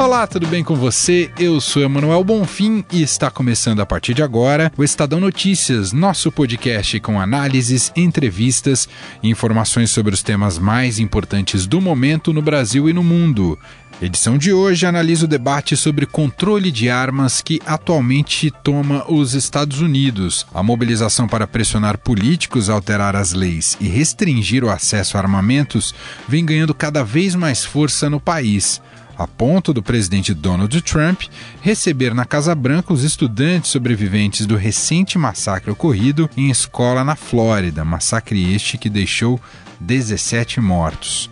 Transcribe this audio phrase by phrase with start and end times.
[0.00, 1.30] Olá, tudo bem com você?
[1.38, 6.32] Eu sou Emanuel Bonfim e está começando a partir de agora o Estadão Notícias, nosso
[6.32, 8.88] podcast com análises, entrevistas
[9.22, 13.58] e informações sobre os temas mais importantes do momento no Brasil e no mundo.
[14.00, 19.82] Edição de hoje analisa o debate sobre controle de armas que atualmente toma os Estados
[19.82, 20.46] Unidos.
[20.54, 25.94] A mobilização para pressionar políticos a alterar as leis e restringir o acesso a armamentos
[26.26, 28.80] vem ganhando cada vez mais força no país
[29.20, 31.24] a ponto do presidente Donald Trump
[31.60, 37.84] receber na Casa Branca os estudantes sobreviventes do recente massacre ocorrido em escola na Flórida,
[37.84, 39.38] massacre este que deixou
[39.78, 41.28] 17 mortos.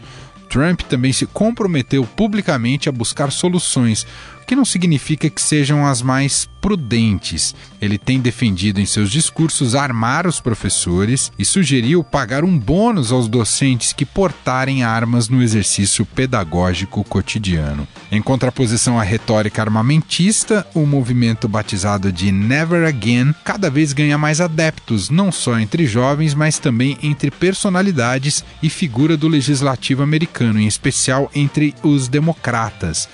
[0.51, 4.07] Trump também se comprometeu publicamente a buscar soluções,
[4.49, 7.55] que não significa que sejam as mais prudentes.
[7.83, 13.29] Ele tem defendido em seus discursos armar os professores e sugeriu pagar um bônus aos
[13.29, 17.87] docentes que portarem armas no exercício pedagógico cotidiano.
[18.11, 24.41] Em contraposição à retórica armamentista, o movimento batizado de Never Again cada vez ganha mais
[24.41, 30.67] adeptos, não só entre jovens, mas também entre personalidades e figura do legislativo americano, em
[30.67, 33.07] especial entre os democratas.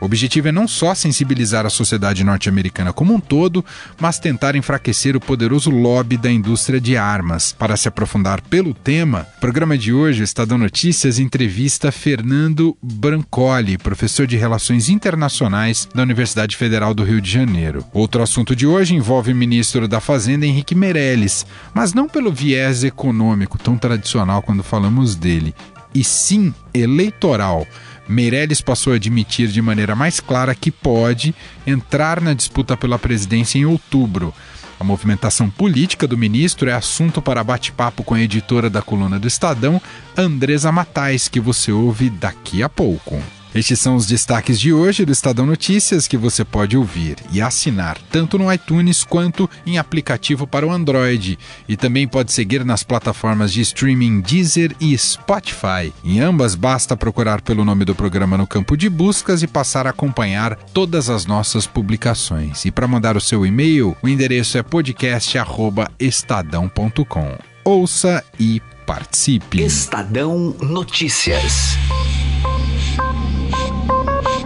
[0.00, 3.64] O objetivo é não só sensibilizar a sociedade norte-americana como um todo,
[4.00, 7.52] mas tentar enfraquecer o poderoso lobby da indústria de armas.
[7.52, 13.76] Para se aprofundar pelo tema, o programa de hoje, o Estadão Notícias, entrevista Fernando Brancoli,
[13.76, 17.84] professor de Relações Internacionais da Universidade Federal do Rio de Janeiro.
[17.92, 22.84] Outro assunto de hoje envolve o ministro da Fazenda, Henrique Meirelles, mas não pelo viés
[22.84, 25.54] econômico tão tradicional quando falamos dele,
[25.94, 27.66] e sim eleitoral.
[28.10, 31.34] Meirelles passou a admitir de maneira mais clara que pode
[31.66, 34.34] entrar na disputa pela presidência em outubro.
[34.80, 39.28] A movimentação política do ministro é assunto para bate-papo com a editora da coluna do
[39.28, 39.80] Estadão,
[40.16, 43.22] Andresa Matais, que você ouve daqui a pouco.
[43.52, 47.98] Estes são os destaques de hoje do Estadão Notícias que você pode ouvir e assinar
[48.10, 51.36] tanto no iTunes quanto em aplicativo para o Android.
[51.68, 55.92] E também pode seguir nas plataformas de streaming Deezer e Spotify.
[56.04, 59.90] Em ambas, basta procurar pelo nome do programa no campo de buscas e passar a
[59.90, 62.64] acompanhar todas as nossas publicações.
[62.64, 67.36] E para mandar o seu e-mail, o endereço é podcast.estadão.com.
[67.64, 69.60] Ouça e participe.
[69.60, 71.76] Estadão Notícias.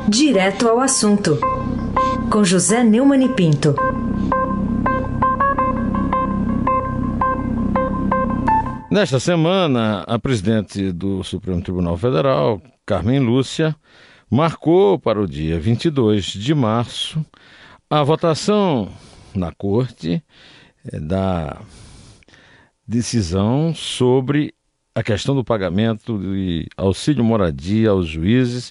[0.09, 1.39] Direto ao assunto,
[2.31, 3.75] com José Neumann e Pinto.
[8.91, 13.75] Nesta semana, a presidente do Supremo Tribunal Federal, Carmen Lúcia,
[14.31, 17.25] marcou para o dia 22 de março
[17.89, 18.91] a votação
[19.35, 20.23] na Corte
[20.87, 21.61] eh, da
[22.87, 24.55] decisão sobre
[24.95, 28.71] a questão do pagamento de auxílio moradia aos juízes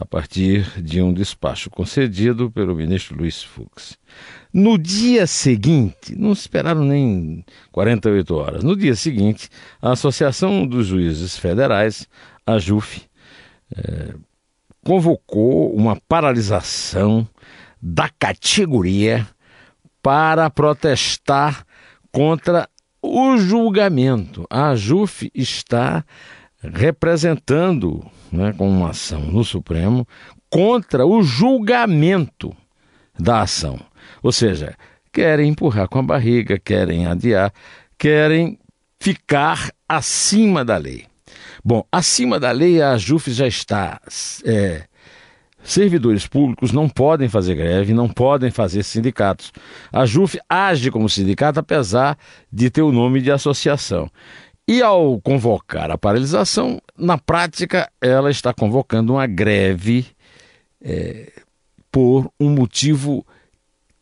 [0.00, 3.98] a partir de um despacho concedido pelo ministro Luiz Fux.
[4.50, 9.50] No dia seguinte, não esperaram nem 48 horas, no dia seguinte,
[9.80, 12.08] a Associação dos Juízes Federais,
[12.46, 13.02] a JUF,
[13.76, 14.14] é,
[14.82, 17.28] convocou uma paralisação
[17.80, 19.28] da categoria
[20.02, 21.66] para protestar
[22.10, 22.66] contra
[23.02, 24.46] o julgamento.
[24.48, 26.02] A JUF está
[26.62, 30.06] representando né, com uma ação no Supremo
[30.48, 32.54] contra o julgamento
[33.18, 33.78] da ação.
[34.22, 34.74] Ou seja,
[35.12, 37.52] querem empurrar com a barriga, querem adiar,
[37.98, 38.58] querem
[38.98, 41.06] ficar acima da lei.
[41.64, 44.00] Bom, acima da lei a JUF já está.
[44.44, 44.84] É,
[45.62, 49.52] servidores públicos não podem fazer greve, não podem fazer sindicatos.
[49.92, 52.16] A JUF age como sindicato, apesar
[52.52, 54.10] de ter o nome de associação.
[54.70, 60.06] E ao convocar a paralisação, na prática, ela está convocando uma greve
[60.80, 61.32] é,
[61.90, 63.26] por um motivo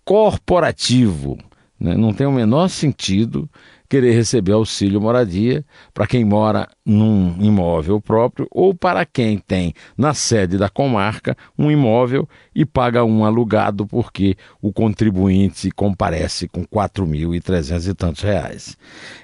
[0.04, 1.38] corporativo.
[1.80, 1.96] Né?
[1.96, 3.48] Não tem o menor sentido
[3.88, 5.64] querer receber auxílio moradia
[5.94, 11.70] para quem mora num imóvel próprio ou para quem tem na sede da comarca um
[11.70, 17.94] imóvel e paga um alugado porque o contribuinte comparece com quatro mil e trezentos e
[17.94, 18.76] tantos reais.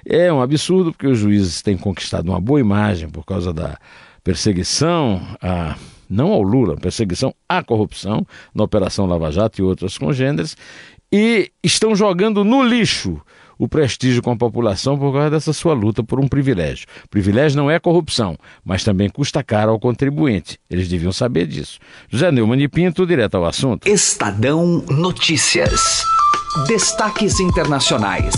[0.05, 3.77] É um absurdo porque os juízes têm conquistado uma boa imagem por causa da
[4.23, 5.75] perseguição a
[6.09, 10.55] não ao Lula, perseguição à corrupção na Operação Lava Jato e outras congêneres,
[11.11, 13.21] e estão jogando no lixo
[13.57, 16.87] o prestígio com a população por causa dessa sua luta por um privilégio.
[17.09, 20.59] Privilégio não é corrupção, mas também custa caro ao contribuinte.
[20.69, 21.79] Eles deviam saber disso.
[22.09, 23.87] José Neumann e Pinto, direto ao assunto.
[23.87, 26.03] Estadão Notícias.
[26.67, 28.33] Destaques internacionais.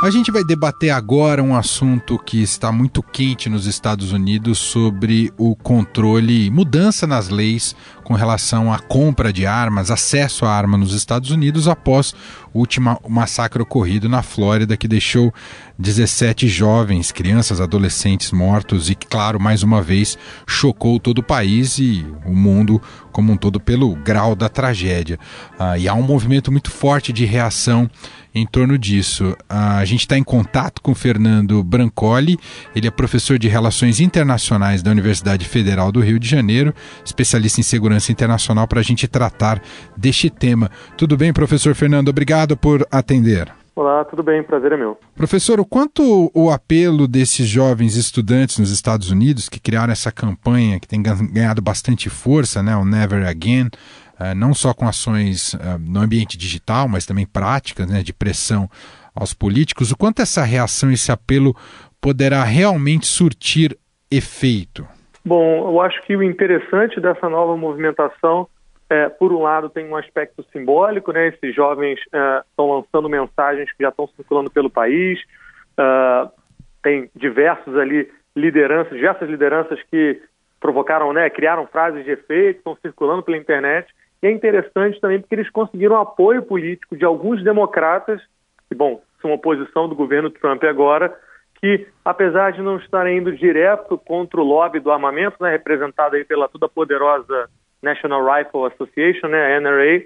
[0.00, 5.32] A gente vai debater agora um assunto que está muito quente nos Estados Unidos sobre
[5.36, 7.74] o controle, mudança nas leis
[8.04, 12.14] com relação à compra de armas, acesso à arma nos Estados Unidos após
[12.54, 15.34] o último massacre ocorrido na Flórida que deixou
[15.78, 20.16] 17 jovens, crianças, adolescentes mortos e, claro, mais uma vez
[20.46, 22.80] chocou todo o país e o mundo
[23.10, 25.18] como um todo pelo grau da tragédia.
[25.58, 27.90] Ah, e há um movimento muito forte de reação
[28.38, 29.36] em torno disso.
[29.48, 32.38] A gente está em contato com Fernando Brancoli,
[32.74, 36.74] ele é professor de Relações Internacionais da Universidade Federal do Rio de Janeiro,
[37.04, 39.60] especialista em segurança internacional, para a gente tratar
[39.96, 40.70] deste tema.
[40.96, 42.08] Tudo bem, professor Fernando?
[42.08, 43.52] Obrigado por atender.
[43.78, 44.42] Olá, tudo bem?
[44.42, 44.98] Prazer é meu.
[45.14, 50.80] Professor, o quanto o apelo desses jovens estudantes nos Estados Unidos que criaram essa campanha
[50.80, 53.70] que tem ganhado bastante força, né, o Never Again,
[54.36, 58.68] não só com ações uh, no ambiente digital, mas também práticas né, de pressão
[59.14, 61.54] aos políticos, o quanto essa reação, esse apelo
[62.00, 63.76] poderá realmente surtir
[64.10, 64.86] efeito?
[65.24, 68.48] Bom, eu acho que o interessante dessa nova movimentação
[68.90, 71.28] é, por um lado, tem um aspecto simbólico, né?
[71.28, 75.20] Esses jovens estão é, lançando mensagens que já estão circulando pelo país.
[75.78, 76.30] Uh,
[76.82, 80.22] tem diversos ali lideranças, diversas lideranças que
[80.58, 81.28] provocaram, né?
[81.28, 83.92] Criaram frases de efeito, estão circulando pela internet.
[84.22, 88.20] E é interessante também porque eles conseguiram apoio político de alguns democratas,
[88.68, 91.14] que, bom, são oposição do governo Trump agora,
[91.60, 96.24] que, apesar de não estarem indo direto contra o lobby do armamento, né, representado aí
[96.24, 97.48] pela toda poderosa
[97.82, 100.04] National Rifle Association, né, NRA,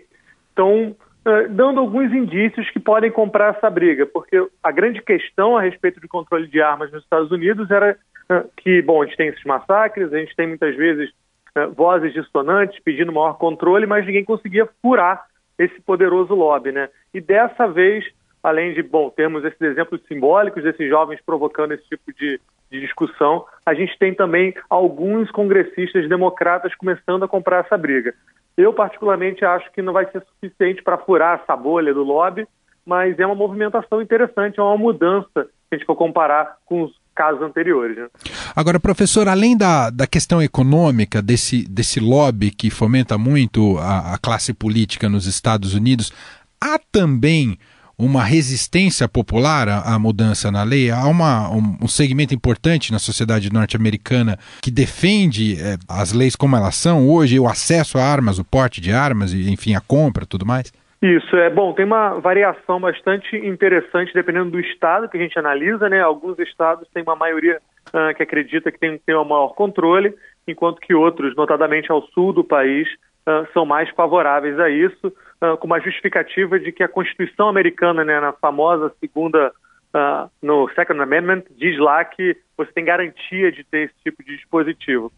[0.49, 5.63] estão uh, dando alguns indícios que podem comprar essa briga, porque a grande questão a
[5.63, 7.97] respeito de controle de armas nos Estados Unidos era
[8.31, 11.11] uh, que, bom, a gente tem esses massacres, a gente tem muitas vezes
[11.57, 15.25] uh, vozes dissonantes pedindo maior controle, mas ninguém conseguia furar
[15.59, 16.89] esse poderoso lobby, né?
[17.13, 18.05] E dessa vez,
[18.43, 22.41] além de, bom, termos esses exemplos simbólicos desses jovens provocando esse tipo de,
[22.71, 28.15] de discussão, a gente tem também alguns congressistas democratas começando a comprar essa briga.
[28.57, 32.47] Eu, particularmente, acho que não vai ser suficiente para furar essa bolha do lobby,
[32.85, 37.02] mas é uma movimentação interessante, é uma mudança, se a gente for comparar com os
[37.15, 37.97] casos anteriores.
[37.97, 38.09] Né?
[38.55, 44.19] Agora, professor, além da, da questão econômica, desse, desse lobby que fomenta muito a, a
[44.19, 46.13] classe política nos Estados Unidos,
[46.61, 47.59] há também
[47.99, 50.91] uma resistência popular à, mudança na lei.
[50.91, 56.57] Há uma, um, um, segmento importante na sociedade norte-americana que defende é, as leis como
[56.57, 60.27] elas são hoje, o acesso a armas, o porte de armas, e, enfim, a compra
[60.27, 60.73] tudo mais?
[61.03, 65.89] Isso, é bom, tem uma variação bastante interessante dependendo do estado que a gente analisa,
[65.89, 66.01] né?
[66.01, 70.15] Alguns estados têm uma maioria uh, que acredita que tem que um maior controle,
[70.47, 72.87] enquanto que outros, notadamente ao sul do país,
[73.27, 75.13] uh, são mais favoráveis a isso.
[75.43, 79.53] Ah, com uma justificativa de que a Constituição americana, né, na famosa segunda,
[79.93, 84.37] uh, no Second Amendment, diz lá que você tem garantia de ter esse tipo de
[84.37, 85.11] dispositivo.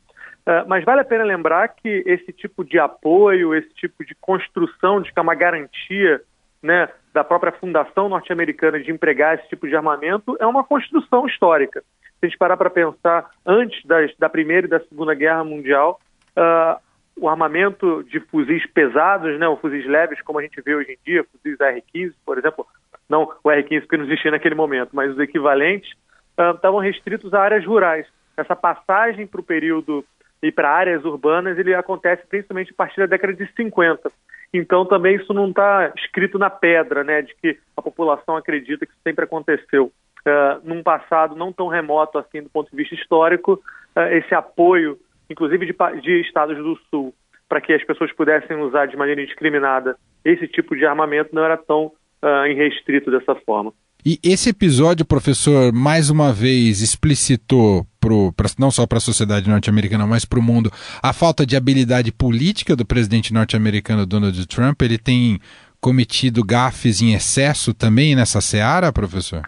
[0.47, 5.01] Uh, mas vale a pena lembrar que esse tipo de apoio, esse tipo de construção
[5.01, 6.21] de que é uma garantia
[6.63, 11.83] né, da própria fundação norte-americana de empregar esse tipo de armamento é uma construção histórica.
[12.19, 16.01] Se a gente parar para pensar, antes das, da Primeira e da Segunda Guerra Mundial,
[16.37, 16.81] uh,
[17.19, 20.99] o armamento de fuzis pesados, né, ou fuzis leves, como a gente vê hoje em
[21.05, 22.67] dia, fuzis R-15, por exemplo,
[23.09, 25.91] não o R-15 que não existia naquele momento, mas os equivalentes,
[26.39, 28.07] uh, estavam restritos a áreas rurais.
[28.37, 30.05] Essa passagem para o período
[30.43, 34.11] e para áreas urbanas, ele acontece principalmente a partir da década de 50.
[34.53, 38.93] Então também isso não está escrito na pedra, né, de que a população acredita que
[39.03, 39.91] sempre aconteceu.
[40.27, 43.61] Uh, num passado não tão remoto assim do ponto de vista histórico,
[43.95, 44.99] uh, esse apoio
[45.29, 47.15] inclusive de, de estados do Sul,
[47.49, 51.57] para que as pessoas pudessem usar de maneira indiscriminada esse tipo de armamento, não era
[51.57, 51.87] tão
[52.23, 53.73] uh, irrestrito dessa forma.
[54.07, 59.49] E esse episódio, professor, mais uma vez explicitou, pro, pra, não só para a sociedade
[59.49, 60.71] norte-americana, mas para o mundo,
[61.03, 64.83] a falta de habilidade política do presidente norte-americano Donald Trump.
[64.83, 65.39] Ele tem
[65.81, 69.41] cometido gafes em excesso também nessa seara, professor?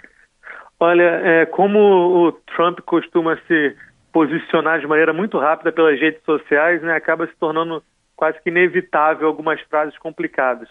[0.80, 3.76] Olha, é, como o Trump costuma se
[4.10, 7.82] posicionar de maneira muito rápida pelas redes sociais, né, acaba se tornando
[8.16, 10.66] quase que inevitável algumas frases complicadas.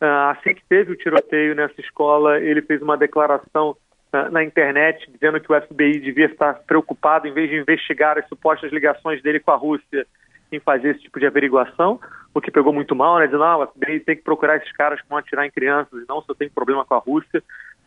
[0.00, 3.76] Uh, assim que teve o tiroteio nessa escola, ele fez uma declaração
[4.14, 8.26] uh, na internet dizendo que o FBI devia estar preocupado em vez de investigar as
[8.28, 10.06] supostas ligações dele com a Rússia,
[10.50, 12.00] em fazer esse tipo de averiguação,
[12.34, 13.26] o que pegou muito mal, né?
[13.26, 16.06] Dizendo, ah, o FBI tem que procurar esses caras que vão atirar em crianças, e
[16.08, 17.42] não se eu tenho problema com a Rússia.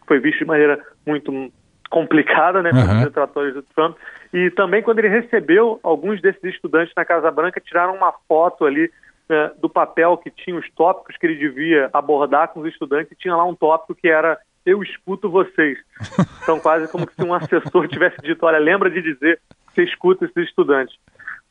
[0.08, 1.52] Foi visto de maneira muito
[1.90, 3.04] complicada, né, pelos Uhum.
[3.04, 3.98] detratores do Trump.
[4.34, 8.92] E também quando ele recebeu alguns desses estudantes na Casa Branca, tiraram uma foto ali
[9.30, 13.16] né, do papel que tinha os tópicos que ele devia abordar com os estudantes e
[13.16, 15.78] tinha lá um tópico que era eu escuto vocês.
[16.44, 20.26] Então quase como se um assessor tivesse dito, olha, lembra de dizer que você escuta
[20.26, 20.94] esses estudantes.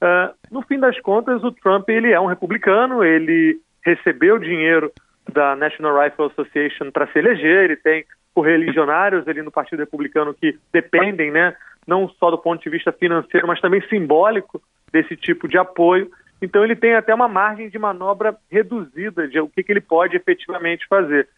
[0.03, 4.93] Ah, no fim das contas, o Trump ele é um republicano, ele recebeu dinheiro
[5.33, 10.59] da National Rifle Association para se eleger, ele tem correligionários ali no Partido Republicano que
[10.73, 11.55] dependem, né,
[11.87, 14.61] não só do ponto de vista financeiro, mas também simbólico
[14.93, 16.11] desse tipo de apoio.
[16.43, 20.17] Então ele tem até uma margem de manobra reduzida de o que, que ele pode
[20.17, 21.29] efetivamente fazer.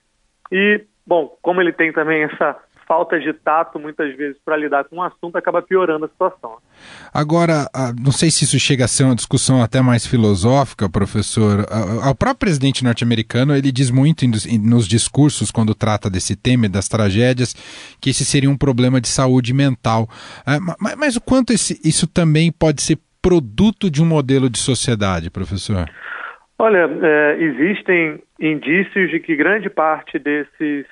[0.50, 2.56] E, bom, como ele tem também essa
[2.86, 6.58] falta de tato muitas vezes para lidar com o assunto, acaba piorando a situação.
[7.14, 7.66] Agora,
[7.98, 11.60] não sei se isso chega a ser uma discussão até mais filosófica, professor.
[12.06, 14.26] O próprio presidente norte-americano ele diz muito
[14.60, 17.54] nos discursos quando trata desse tema e das tragédias
[18.00, 20.06] que esse seria um problema de saúde mental.
[20.78, 25.88] Ma- Mas o quanto isso também pode ser produto de um modelo de sociedade, professor?
[26.58, 30.84] Olha, é, existem indícios de que grande parte desses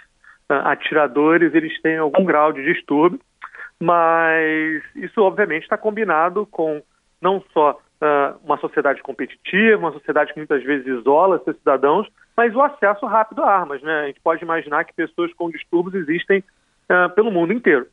[0.48, 3.20] ah, atiradores eles têm algum grau de distúrbio,
[3.78, 6.82] mas isso obviamente está combinado com
[7.20, 12.54] não só ah, uma sociedade competitiva, uma sociedade que muitas vezes isola seus cidadãos, mas
[12.54, 13.82] o acesso rápido a armas.
[13.82, 13.92] Né?
[13.92, 16.42] A gente pode imaginar que pessoas com distúrbios existem
[16.88, 17.86] ah, pelo mundo inteiro.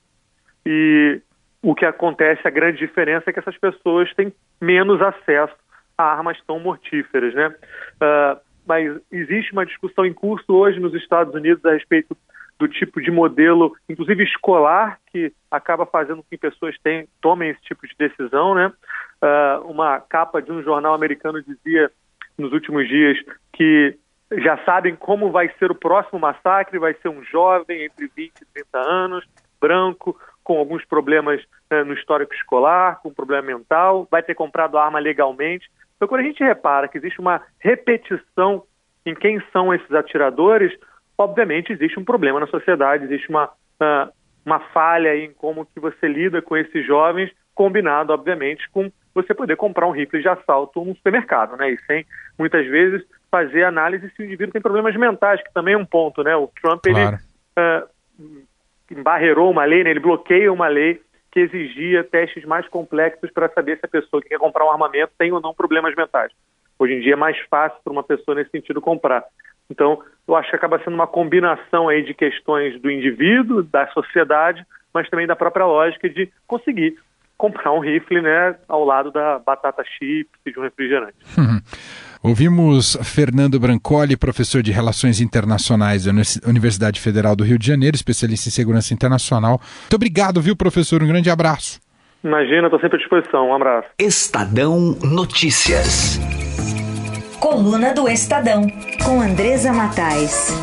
[0.66, 1.22] E
[1.62, 5.54] o que acontece, a grande diferença é que essas pessoas têm menos acesso
[5.98, 7.54] a armas tão mortíferas, né?
[8.00, 12.16] Ah, mas existe uma discussão em curso hoje nos Estados Unidos a respeito
[12.58, 16.76] do tipo de modelo, inclusive escolar, que acaba fazendo com que pessoas
[17.22, 18.72] tomem esse tipo de decisão, né?
[19.22, 21.92] Ah, uma capa de um jornal americano dizia
[22.38, 23.18] nos últimos dias
[23.52, 23.98] que
[24.38, 28.46] já sabem como vai ser o próximo massacre, vai ser um jovem entre 20 e
[28.54, 29.26] 30 anos,
[29.60, 30.16] branco,
[30.50, 31.40] com alguns problemas
[31.70, 35.70] né, no histórico escolar, com problema mental, vai ter comprado arma legalmente.
[35.96, 38.64] Então, quando a gente repara que existe uma repetição
[39.06, 40.76] em quem são esses atiradores,
[41.16, 44.10] obviamente existe um problema na sociedade, existe uma, ah,
[44.44, 49.56] uma falha em como que você lida com esses jovens, combinado, obviamente, com você poder
[49.56, 51.70] comprar um rifle de assalto num supermercado, né?
[51.70, 52.08] E sem,
[52.40, 56.24] muitas vezes, fazer análise se o indivíduo tem problemas mentais, que também é um ponto,
[56.24, 56.36] né?
[56.36, 57.20] O Trump, ele Claro.
[58.92, 59.92] Embarreirou uma lei, né?
[59.92, 64.30] ele bloqueia uma lei que exigia testes mais complexos para saber se a pessoa que
[64.30, 66.32] quer comprar um armamento tem ou não problemas mentais.
[66.78, 69.24] Hoje em dia é mais fácil para uma pessoa nesse sentido comprar.
[69.70, 74.66] Então, eu acho que acaba sendo uma combinação aí de questões do indivíduo, da sociedade,
[74.94, 76.98] mas também da própria lógica de conseguir
[77.38, 81.16] comprar um rifle, né, ao lado da batata chips e de um refrigerante.
[82.22, 87.96] Ouvimos Fernando Brancoli, professor de Relações Internacionais da Uni- Universidade Federal do Rio de Janeiro,
[87.96, 89.62] especialista em segurança internacional.
[89.84, 91.02] Muito obrigado, viu, professor?
[91.02, 91.80] Um grande abraço.
[92.22, 93.48] Imagina, estou sempre à disposição.
[93.48, 93.88] Um abraço.
[93.98, 96.20] Estadão Notícias.
[97.40, 98.68] Coluna do Estadão,
[99.06, 100.54] com Andresa Matais.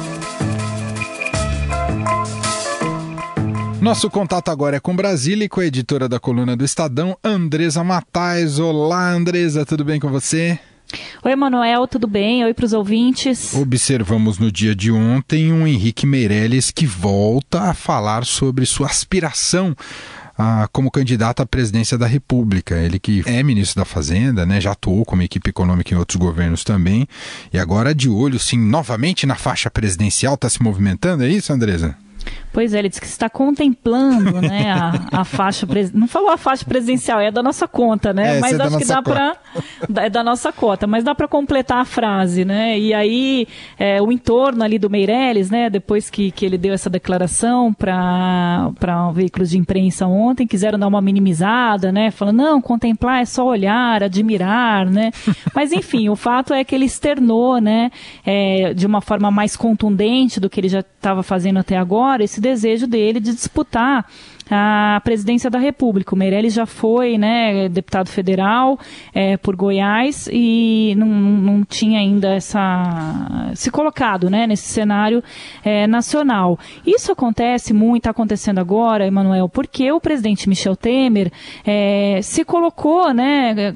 [3.80, 7.82] Nosso contato agora é com Brasília e com a editora da coluna do Estadão, Andresa
[7.82, 8.58] Matais.
[8.58, 10.58] Olá, Andresa, tudo bem com você?
[11.24, 12.44] Oi, Emanuel, tudo bem?
[12.44, 13.54] Oi para os ouvintes.
[13.54, 19.74] Observamos no dia de ontem um Henrique Meirelles que volta a falar sobre sua aspiração
[20.38, 22.76] ah, como candidato à presidência da República.
[22.76, 26.62] Ele que é ministro da Fazenda, né, já atuou como equipe econômica em outros governos
[26.62, 27.08] também,
[27.52, 31.96] e agora de olho, sim, novamente na faixa presidencial, está se movimentando, é isso, Andresa?
[32.56, 35.66] Pois é, ele disse que está contemplando né, a, a faixa.
[35.66, 38.38] pres- Não falou a faixa presidencial, é da nossa conta, né?
[38.38, 39.36] É, mas é acho que dá para.
[39.98, 42.78] É da nossa cota, mas dá para completar a frase, né?
[42.78, 43.46] E aí,
[43.78, 45.68] é, o entorno ali do Meirelles, né?
[45.70, 48.72] Depois que, que ele deu essa declaração para
[49.14, 52.10] veículos de imprensa ontem, quiseram dar uma minimizada, né?
[52.10, 55.10] Falando, não, contemplar é só olhar, admirar, né?
[55.54, 57.90] Mas enfim, o fato é que ele externou, né?
[58.24, 62.40] é, de uma forma mais contundente do que ele já estava fazendo até agora, esse
[62.46, 64.06] desejo dele de disputar
[64.50, 66.14] a presidência da República.
[66.14, 68.78] O Meirelles já foi né, deputado federal
[69.12, 75.22] é, por Goiás e não, não tinha ainda essa se colocado né, nesse cenário
[75.64, 76.58] é, nacional.
[76.86, 81.32] Isso acontece muito, está acontecendo agora, Emanuel, porque o presidente Michel Temer
[81.64, 83.74] é, se colocou, né,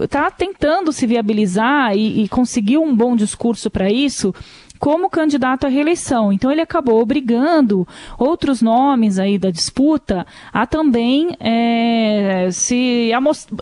[0.00, 4.32] está tentando se viabilizar e, e conseguiu um bom discurso para isso
[4.82, 6.32] como candidato à reeleição.
[6.32, 7.86] Então ele acabou obrigando
[8.18, 13.12] outros nomes aí da disputa a também é, se,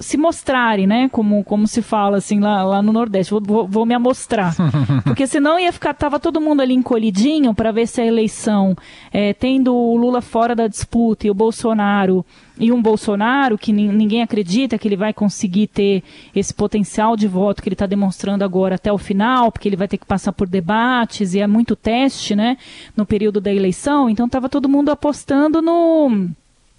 [0.00, 1.10] se mostrarem, né?
[1.10, 3.32] Como, como se fala assim lá, lá no Nordeste.
[3.32, 4.56] Vou, vou, vou me amostrar.
[5.04, 8.74] Porque senão ia ficar, tava todo mundo ali encolhidinho para ver se a eleição,
[9.12, 12.24] é, tendo o Lula fora da disputa e o Bolsonaro
[12.60, 16.04] e um Bolsonaro que ninguém acredita que ele vai conseguir ter
[16.36, 19.88] esse potencial de voto que ele está demonstrando agora até o final, porque ele vai
[19.88, 22.58] ter que passar por debates e é muito teste, né,
[22.94, 24.10] no período da eleição.
[24.10, 26.28] Então estava todo mundo apostando no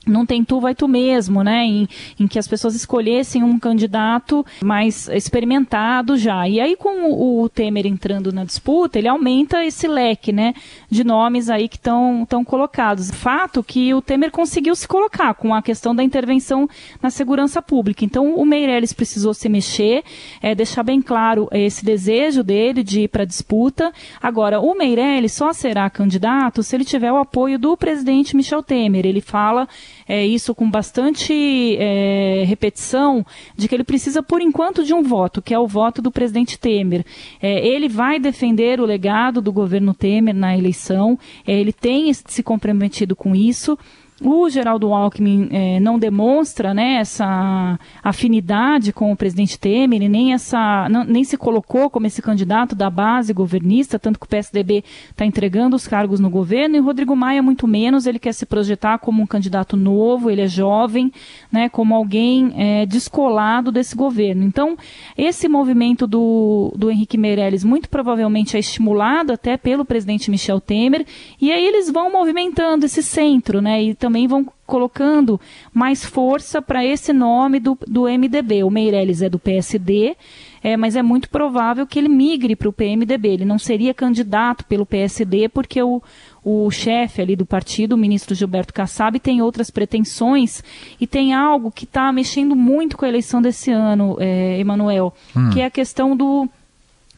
[0.06, 1.64] não tem tu, vai tu mesmo, né?
[1.64, 1.88] Em,
[2.20, 6.48] em, que as pessoas escolhessem um candidato mais experimentado já.
[6.50, 10.56] E aí, com o, o Temer entrando na disputa, ele aumenta esse leque, né?
[10.90, 13.12] De nomes aí que estão colocados.
[13.12, 16.68] Fato que o Temer conseguiu se colocar com a questão da intervenção
[17.02, 18.04] na segurança pública.
[18.04, 20.04] Então, o Meirelles precisou se mexer,
[20.42, 23.94] é, deixar bem claro esse desejo dele de ir para a disputa.
[24.20, 29.06] Agora, o Meirelles só será candidato se ele tiver o apoio do presidente Michel Temer.
[29.06, 29.68] Ele fala
[30.12, 33.26] é, isso com bastante é, repetição,
[33.56, 36.60] de que ele precisa, por enquanto, de um voto, que é o voto do presidente
[36.60, 37.06] Temer.
[37.42, 42.44] É, ele vai defender o legado do governo Temer na eleição, é, ele tem se
[42.44, 43.80] comprometido com isso.
[44.24, 50.88] O Geraldo Alckmin eh, não demonstra né, essa afinidade com o presidente Temer, nem, essa,
[50.90, 55.26] não, nem se colocou como esse candidato da base governista, tanto que o PSDB está
[55.26, 59.24] entregando os cargos no governo, e Rodrigo Maia, muito menos, ele quer se projetar como
[59.24, 61.12] um candidato novo, ele é jovem,
[61.52, 64.44] né, como alguém eh, descolado desse governo.
[64.44, 64.78] Então,
[65.18, 71.08] esse movimento do, do Henrique Meirelles muito provavelmente é estimulado até pelo presidente Michel Temer,
[71.42, 75.40] e aí eles vão movimentando esse centro, né, e também vão colocando
[75.74, 78.64] mais força para esse nome do, do MDB.
[78.64, 80.16] O Meirelles é do PSD,
[80.64, 83.30] é, mas é muito provável que ele migre para o PMDB.
[83.30, 86.02] Ele não seria candidato pelo PSD porque o,
[86.44, 90.64] o chefe ali do partido, o ministro Gilberto Kassab, tem outras pretensões
[91.00, 95.50] e tem algo que está mexendo muito com a eleição desse ano, é, Emanuel, hum.
[95.50, 96.48] que é a questão do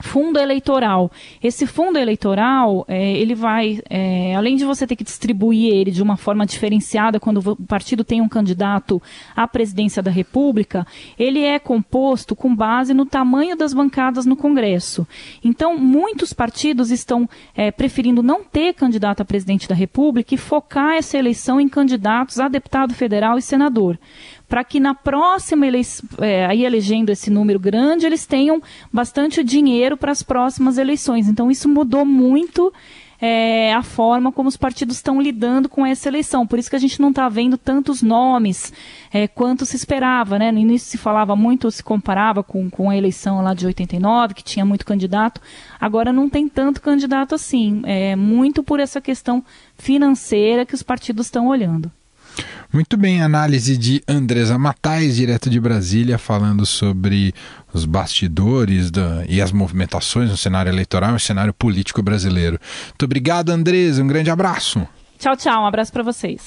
[0.03, 1.09] fundo eleitoral.
[1.41, 6.03] Esse fundo eleitoral, é, ele vai, é, além de você ter que distribuir ele de
[6.03, 9.01] uma forma diferenciada quando o partido tem um candidato
[9.33, 10.85] à presidência da República,
[11.17, 15.07] ele é composto com base no tamanho das bancadas no Congresso.
[15.41, 20.95] Então, muitos partidos estão é, preferindo não ter candidato a presidente da República e focar
[20.95, 23.97] essa eleição em candidatos a deputado federal e senador
[24.53, 28.61] para que na próxima eleição, é, aí elegendo esse número grande, eles tenham
[28.91, 31.27] bastante dinheiro para as próximas eleições.
[31.27, 32.71] Então isso mudou muito
[33.19, 36.45] é, a forma como os partidos estão lidando com essa eleição.
[36.45, 38.71] Por isso que a gente não está vendo tantos nomes
[39.11, 40.37] é, quanto se esperava.
[40.37, 40.51] Né?
[40.51, 44.43] No início se falava muito, se comparava com, com a eleição lá de 89, que
[44.43, 45.41] tinha muito candidato.
[45.81, 47.81] Agora não tem tanto candidato assim.
[47.85, 49.43] É, muito por essa questão
[49.79, 51.91] financeira que os partidos estão olhando.
[52.71, 57.33] Muito bem, análise de Andresa Matais, direto de Brasília, falando sobre
[57.71, 62.59] os bastidores da, e as movimentações no cenário eleitoral e cenário político brasileiro.
[62.89, 64.01] Muito obrigado, Andresa.
[64.01, 64.87] Um grande abraço.
[65.19, 65.63] Tchau, tchau.
[65.63, 66.43] Um abraço para vocês.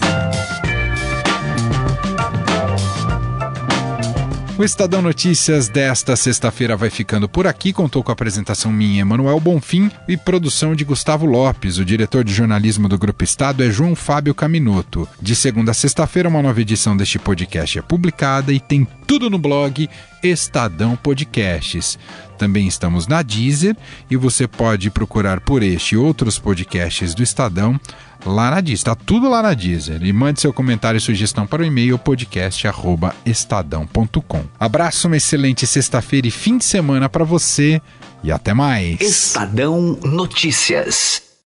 [4.59, 7.75] O Estadão Notícias desta sexta-feira vai ficando por aqui.
[7.75, 11.77] Contou com a apresentação minha, Emanuel Bonfim, e produção de Gustavo Lopes.
[11.77, 15.07] O diretor de jornalismo do Grupo Estado é João Fábio Caminoto.
[15.21, 19.39] De segunda a sexta-feira, uma nova edição deste podcast é publicada e tem tudo no
[19.39, 19.91] blog
[20.23, 21.99] Estadão Podcasts.
[22.39, 23.77] Também estamos na Deezer
[24.11, 27.79] e você pode procurar por este e outros podcasts do Estadão
[28.27, 28.77] lá na Deezer.
[28.77, 30.01] Está tudo lá na Deezer.
[30.03, 34.45] E mande seu comentário e sugestão para o e-mail podcast@estadão.com.
[34.59, 37.81] Abraço, uma excelente sexta-feira e fim de semana para você
[38.23, 39.01] e até mais.
[39.01, 41.26] Estadão Notícias.